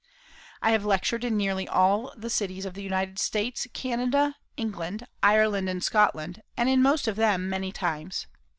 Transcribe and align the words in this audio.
I 0.63 0.71
have 0.71 0.83
lectured 0.83 1.23
in 1.23 1.37
nearly 1.37 1.67
all 1.67 2.11
the 2.17 2.31
cities 2.31 2.65
of 2.65 2.73
the 2.73 2.81
United 2.81 3.19
States, 3.19 3.67
Canada, 3.71 4.35
England, 4.57 5.05
Ireland 5.21 5.69
and 5.69 5.83
Scotland, 5.83 6.41
and 6.57 6.67
in 6.67 6.81
most 6.81 7.07
of 7.07 7.17
them 7.17 7.47
many 7.47 7.71
times. 7.71 8.25